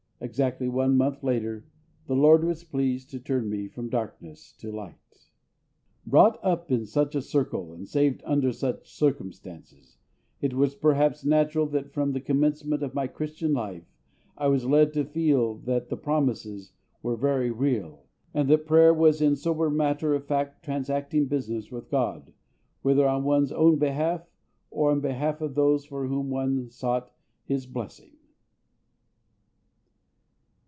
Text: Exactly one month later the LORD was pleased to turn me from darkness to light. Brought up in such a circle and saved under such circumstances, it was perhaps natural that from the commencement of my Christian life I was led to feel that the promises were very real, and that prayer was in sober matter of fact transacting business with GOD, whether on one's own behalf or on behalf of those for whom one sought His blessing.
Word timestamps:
Exactly 0.23 0.67
one 0.69 0.97
month 0.97 1.23
later 1.23 1.65
the 2.05 2.15
LORD 2.15 2.43
was 2.43 2.63
pleased 2.63 3.09
to 3.09 3.19
turn 3.19 3.49
me 3.49 3.67
from 3.67 3.89
darkness 3.89 4.51
to 4.59 4.71
light. 4.71 5.25
Brought 6.05 6.39
up 6.43 6.71
in 6.71 6.85
such 6.85 7.15
a 7.15 7.23
circle 7.23 7.73
and 7.73 7.87
saved 7.87 8.21
under 8.23 8.51
such 8.51 8.87
circumstances, 8.87 9.97
it 10.39 10.53
was 10.53 10.75
perhaps 10.75 11.25
natural 11.25 11.65
that 11.69 11.91
from 11.91 12.11
the 12.11 12.21
commencement 12.21 12.83
of 12.83 12.93
my 12.93 13.07
Christian 13.07 13.51
life 13.53 13.87
I 14.37 14.45
was 14.47 14.67
led 14.67 14.93
to 14.93 15.05
feel 15.05 15.55
that 15.61 15.89
the 15.89 15.97
promises 15.97 16.73
were 17.01 17.15
very 17.17 17.49
real, 17.49 18.03
and 18.31 18.47
that 18.47 18.67
prayer 18.67 18.93
was 18.93 19.23
in 19.23 19.35
sober 19.35 19.71
matter 19.71 20.13
of 20.13 20.27
fact 20.27 20.63
transacting 20.63 21.25
business 21.25 21.71
with 21.71 21.89
GOD, 21.89 22.31
whether 22.83 23.07
on 23.07 23.23
one's 23.23 23.51
own 23.51 23.77
behalf 23.79 24.29
or 24.69 24.91
on 24.91 24.99
behalf 25.01 25.41
of 25.41 25.55
those 25.55 25.83
for 25.85 26.05
whom 26.05 26.29
one 26.29 26.69
sought 26.69 27.11
His 27.43 27.65
blessing. 27.65 28.17